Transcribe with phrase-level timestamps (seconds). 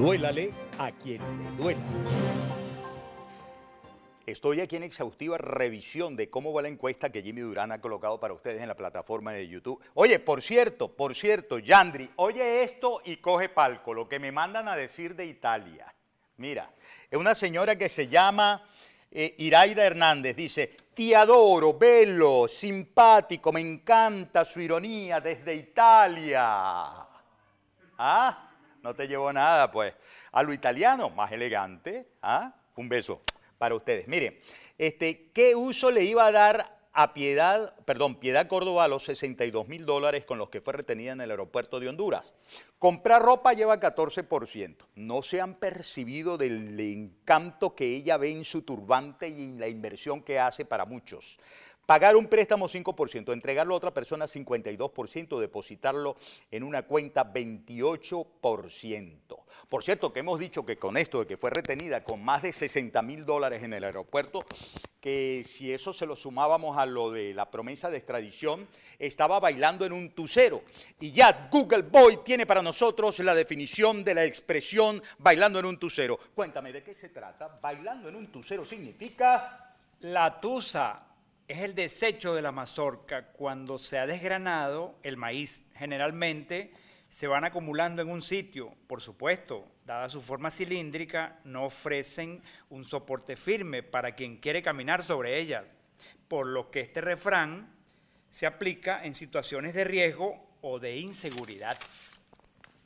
[0.00, 1.80] Duélale a quien le duela.
[4.24, 8.18] Estoy aquí en exhaustiva revisión de cómo va la encuesta que Jimmy Durán ha colocado
[8.18, 9.78] para ustedes en la plataforma de YouTube.
[9.92, 14.68] Oye, por cierto, por cierto, Yandri, oye esto y coge palco, lo que me mandan
[14.68, 15.94] a decir de Italia.
[16.38, 16.72] Mira,
[17.10, 18.66] es una señora que se llama
[19.10, 27.06] eh, Iraida Hernández, dice, te adoro, bello, simpático, me encanta su ironía desde Italia.
[27.98, 28.49] ¿Ah?
[28.82, 29.94] No te llevo nada, pues.
[30.32, 32.08] A lo italiano, más elegante.
[32.22, 32.54] ¿Ah?
[32.76, 33.22] Un beso
[33.58, 34.08] para ustedes.
[34.08, 34.38] Miren,
[34.78, 39.86] este, ¿qué uso le iba a dar a Piedad, perdón, Piedad Córdoba los 62 mil
[39.86, 42.32] dólares con los que fue retenida en el aeropuerto de Honduras?
[42.78, 44.76] Comprar ropa lleva 14%.
[44.94, 49.68] No se han percibido del encanto que ella ve en su turbante y en la
[49.68, 51.38] inversión que hace para muchos.
[51.90, 56.14] Pagar un préstamo 5%, entregarlo a otra persona 52%, depositarlo
[56.48, 59.36] en una cuenta 28%.
[59.68, 62.52] Por cierto, que hemos dicho que con esto de que fue retenida con más de
[62.52, 64.44] 60 mil dólares en el aeropuerto,
[65.00, 68.68] que si eso se lo sumábamos a lo de la promesa de extradición,
[69.00, 70.62] estaba bailando en un tucero.
[71.00, 75.76] Y ya Google Boy tiene para nosotros la definición de la expresión bailando en un
[75.76, 76.20] tucero.
[76.36, 77.58] Cuéntame, ¿de qué se trata?
[77.60, 79.66] Bailando en un tucero significa...
[80.02, 81.09] La tusa
[81.50, 83.26] es el desecho de la mazorca.
[83.32, 86.72] Cuando se ha desgranado el maíz, generalmente
[87.08, 88.72] se van acumulando en un sitio.
[88.86, 95.02] Por supuesto, dada su forma cilíndrica, no ofrecen un soporte firme para quien quiere caminar
[95.02, 95.64] sobre ellas,
[96.28, 97.74] por lo que este refrán
[98.28, 101.76] se aplica en situaciones de riesgo o de inseguridad.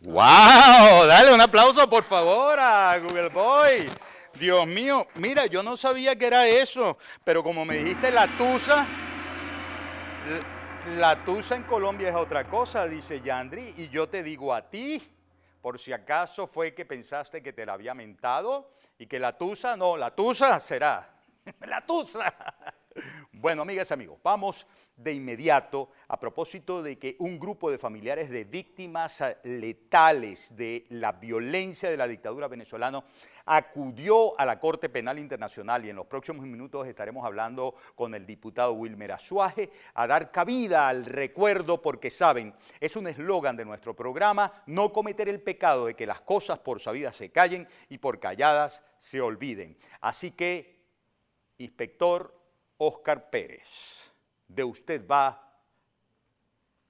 [0.00, 1.06] ¡Wow!
[1.06, 3.90] Dale un aplauso por favor a Google Boy.
[4.38, 8.86] Dios mío, mira, yo no sabía que era eso, pero como me dijiste la tusa,
[10.96, 15.00] la tusa en Colombia es otra cosa, dice Yandri, y yo te digo a ti,
[15.62, 19.76] por si acaso fue que pensaste que te la había mentado y que la tusa,
[19.76, 21.16] no, la tusa será,
[21.66, 22.34] la tusa.
[23.32, 28.30] Bueno, amigas y amigos, vamos de inmediato a propósito de que un grupo de familiares
[28.30, 33.04] de víctimas letales de la violencia de la dictadura venezolana
[33.46, 38.24] acudió a la Corte Penal Internacional y en los próximos minutos estaremos hablando con el
[38.24, 43.94] diputado Wilmer Azuaje a dar cabida al recuerdo porque saben, es un eslogan de nuestro
[43.94, 48.18] programa, no cometer el pecado de que las cosas por sabidas se callen y por
[48.18, 49.76] calladas se olviden.
[50.00, 50.82] Así que,
[51.58, 52.34] inspector
[52.78, 54.13] Oscar Pérez,
[54.48, 55.40] de usted va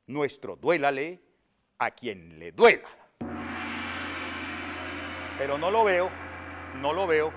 [0.06, 1.20] nuestro duélale
[1.78, 2.88] a quien le duela.
[5.38, 6.25] Pero no lo veo
[6.76, 7.32] no lo veo.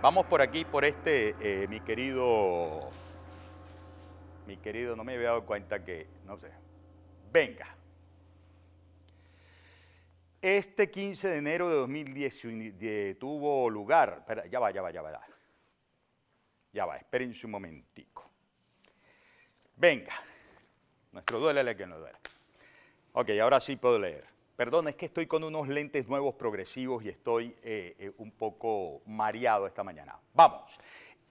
[0.00, 2.90] Vamos por aquí, por este, eh, mi querido,
[4.46, 6.50] mi querido, no me había dado cuenta que, no sé,
[7.32, 7.76] venga.
[10.40, 15.20] Este 15 de enero de 2010 tuvo lugar, espera, ya va, ya va, ya va,
[16.72, 18.31] ya va, espérense un momentico.
[19.82, 20.12] Venga,
[21.10, 22.16] nuestro duele que no duele.
[23.14, 24.24] Ok, ahora sí puedo leer.
[24.54, 29.02] Perdón, es que estoy con unos lentes nuevos progresivos y estoy eh, eh, un poco
[29.06, 30.16] mareado esta mañana.
[30.34, 30.78] Vamos.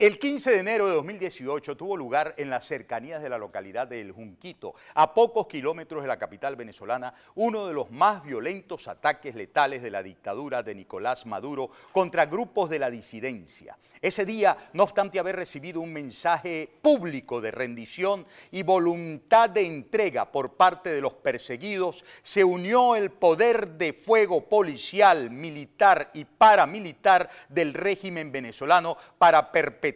[0.02, 4.02] El 15 de enero de 2018 tuvo lugar en las cercanías de la localidad de
[4.02, 9.36] El Junquito, a pocos kilómetros de la capital venezolana, uno de los más violentos ataques
[9.36, 13.78] letales de la dictadura de Nicolás Maduro contra grupos de la disidencia.
[14.02, 20.32] Ese día, no obstante haber recibido un mensaje público de rendición y voluntad de entrega
[20.32, 27.30] por parte de los perseguidos, se unió el poder de fuego policial, militar y paramilitar
[27.50, 29.91] del régimen venezolano para perpetuar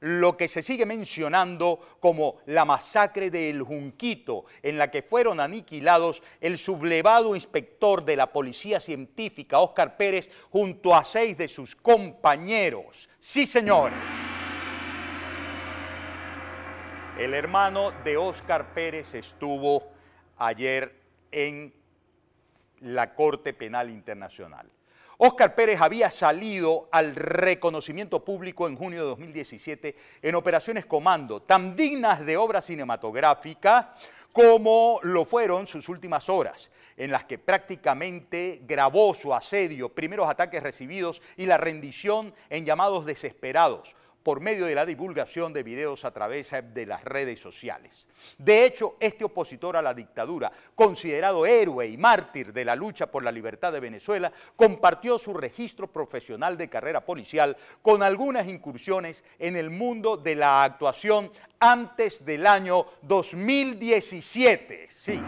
[0.00, 5.40] lo que se sigue mencionando como la masacre de El Junquito, en la que fueron
[5.40, 11.76] aniquilados el sublevado inspector de la Policía Científica, Óscar Pérez, junto a seis de sus
[11.76, 13.10] compañeros.
[13.18, 13.98] Sí, señores.
[17.18, 19.92] El hermano de Óscar Pérez estuvo
[20.38, 20.94] ayer
[21.30, 21.74] en
[22.80, 24.70] la Corte Penal Internacional.
[25.22, 31.76] Óscar Pérez había salido al reconocimiento público en junio de 2017 en operaciones comando, tan
[31.76, 33.94] dignas de obra cinematográfica
[34.32, 40.62] como lo fueron sus últimas horas, en las que prácticamente grabó su asedio, primeros ataques
[40.62, 46.10] recibidos y la rendición en llamados desesperados, por medio de la divulgación de videos a
[46.10, 48.08] través de las redes sociales.
[48.38, 53.22] De hecho, este opositor a la dictadura, considerado héroe y mártir de la lucha por
[53.22, 59.56] la libertad de Venezuela, compartió su registro profesional de carrera policial con algunas incursiones en
[59.56, 64.88] el mundo de la actuación antes del año 2017.
[64.88, 65.20] Sí.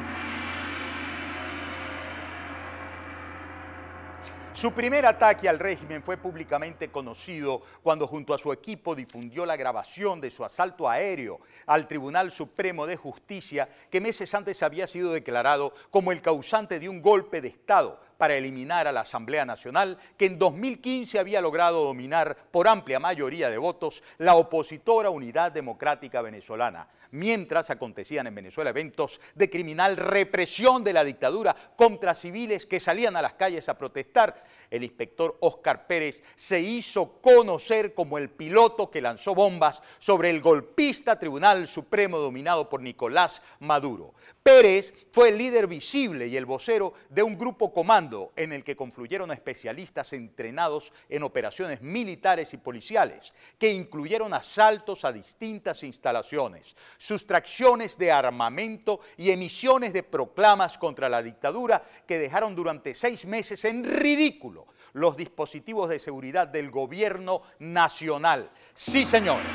[4.54, 9.56] Su primer ataque al régimen fue públicamente conocido cuando junto a su equipo difundió la
[9.56, 15.10] grabación de su asalto aéreo al Tribunal Supremo de Justicia que meses antes había sido
[15.10, 19.98] declarado como el causante de un golpe de Estado para eliminar a la Asamblea Nacional
[20.16, 26.22] que en 2015 había logrado dominar por amplia mayoría de votos la opositora Unidad Democrática
[26.22, 32.80] Venezolana mientras acontecían en Venezuela eventos de criminal represión de la dictadura contra civiles que
[32.80, 34.44] salían a las calles a protestar.
[34.70, 40.40] El inspector Oscar Pérez se hizo conocer como el piloto que lanzó bombas sobre el
[40.40, 44.14] golpista Tribunal Supremo dominado por Nicolás Maduro.
[44.42, 48.74] Pérez fue el líder visible y el vocero de un grupo comando en el que
[48.74, 57.96] confluyeron especialistas entrenados en operaciones militares y policiales, que incluyeron asaltos a distintas instalaciones, sustracciones
[57.96, 63.84] de armamento y emisiones de proclamas contra la dictadura que dejaron durante seis meses en
[63.84, 68.50] ridículo los dispositivos de seguridad del gobierno nacional.
[68.74, 69.46] Sí, señores.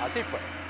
[0.00, 0.61] Así fue.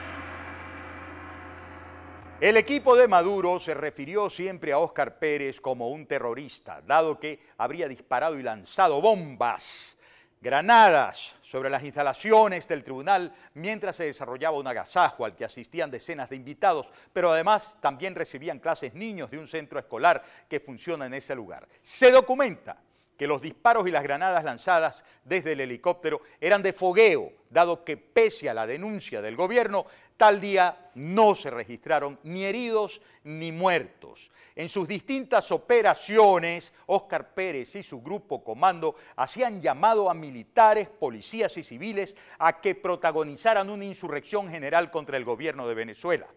[2.43, 7.39] El equipo de Maduro se refirió siempre a Óscar Pérez como un terrorista, dado que
[7.56, 9.97] habría disparado y lanzado bombas
[10.41, 16.31] granadas sobre las instalaciones del tribunal mientras se desarrollaba un agasajo al que asistían decenas
[16.31, 21.15] de invitados, pero además también recibían clases niños de un centro escolar que funciona en
[21.15, 21.69] ese lugar.
[21.81, 22.77] Se documenta
[23.17, 27.97] que los disparos y las granadas lanzadas desde el helicóptero eran de fogueo, dado que
[27.97, 29.87] pese a la denuncia del gobierno,
[30.23, 34.31] tal día no se registraron ni heridos ni muertos.
[34.55, 41.57] En sus distintas operaciones, Óscar Pérez y su grupo comando hacían llamado a militares, policías
[41.59, 46.29] y civiles a que protagonizaran una insurrección general contra el gobierno de Venezuela.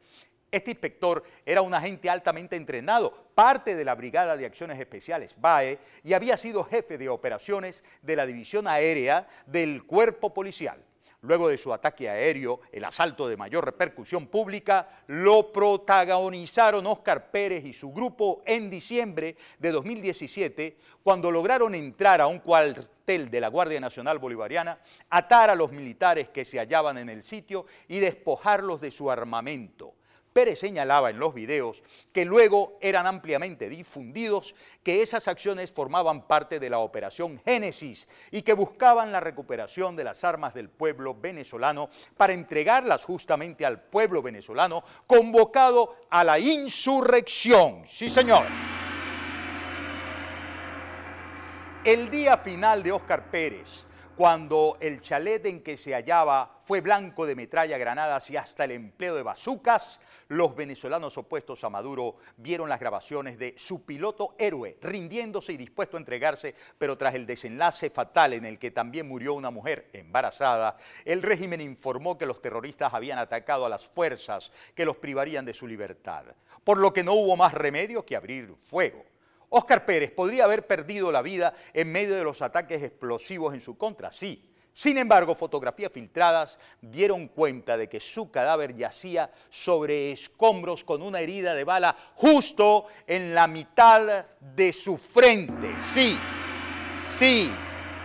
[0.50, 5.78] Este inspector era un agente altamente entrenado, parte de la Brigada de Acciones Especiales, BAE,
[6.04, 10.84] y había sido jefe de operaciones de la División Aérea del Cuerpo Policial.
[11.25, 17.66] Luego de su ataque aéreo, el asalto de mayor repercusión pública, lo protagonizaron Óscar Pérez
[17.66, 23.48] y su grupo en diciembre de 2017, cuando lograron entrar a un cuartel de la
[23.48, 24.80] Guardia Nacional Bolivariana,
[25.10, 29.95] atar a los militares que se hallaban en el sitio y despojarlos de su armamento.
[30.36, 34.54] Pérez señalaba en los videos que luego eran ampliamente difundidos
[34.84, 40.04] que esas acciones formaban parte de la Operación Génesis y que buscaban la recuperación de
[40.04, 47.86] las armas del pueblo venezolano para entregarlas justamente al pueblo venezolano convocado a la insurrección.
[47.88, 48.52] Sí, señores.
[51.86, 53.86] El día final de Óscar Pérez,
[54.18, 58.72] cuando el chalet en que se hallaba fue blanco de metralla, granadas y hasta el
[58.72, 64.77] empleo de bazucas, los venezolanos opuestos a Maduro vieron las grabaciones de su piloto héroe
[64.81, 69.33] rindiéndose y dispuesto a entregarse, pero tras el desenlace fatal en el que también murió
[69.33, 74.86] una mujer embarazada, el régimen informó que los terroristas habían atacado a las fuerzas que
[74.86, 76.25] los privarían de su libertad,
[76.63, 79.06] por lo que no hubo más remedio que abrir fuego.
[79.50, 83.78] Óscar Pérez podría haber perdido la vida en medio de los ataques explosivos en su
[83.78, 90.83] contra, sí, sin embargo, fotografías filtradas dieron cuenta de que su cadáver yacía sobre escombros
[90.83, 95.81] con una herida de bala justo en la mitad de su frente.
[95.81, 96.19] Sí,
[97.07, 97.54] sí,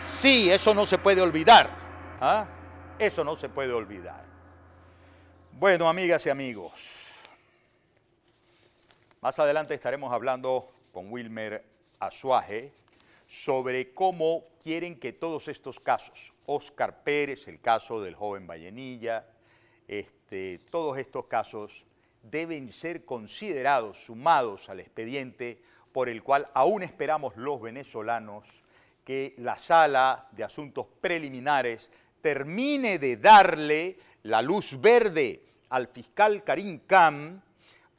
[0.00, 1.70] sí, eso no se puede olvidar.
[2.20, 2.46] ¿ah?
[3.00, 4.24] Eso no se puede olvidar.
[5.50, 7.28] Bueno, amigas y amigos,
[9.20, 11.64] más adelante estaremos hablando con Wilmer
[11.98, 12.72] Azuaje
[13.30, 19.24] sobre cómo quieren que todos estos casos, Oscar Pérez, el caso del joven Vallenilla,
[19.86, 21.84] este, todos estos casos
[22.24, 28.64] deben ser considerados, sumados al expediente por el cual aún esperamos los venezolanos
[29.04, 31.88] que la sala de asuntos preliminares
[32.20, 37.40] termine de darle la luz verde al fiscal Karim Khan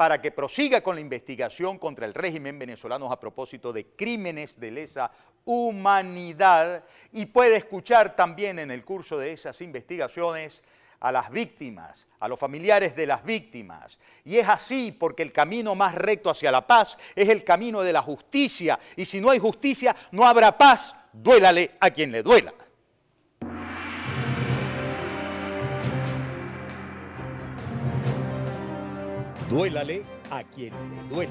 [0.02, 4.72] para que prosiga con la investigación contra el régimen venezolano a propósito de crímenes de
[4.72, 5.12] lesa
[5.46, 10.64] humanidad y puede escuchar también en el curso de esas investigaciones
[11.02, 14.00] a las víctimas, a los familiares de las víctimas.
[14.26, 17.94] Y es así porque el camino más recto hacia la paz es el camino de
[17.94, 18.80] la justicia.
[18.96, 22.56] Y si no hay justicia, no habrá paz, duélale a quien le duela.
[29.52, 31.30] Duélale a quien le duela.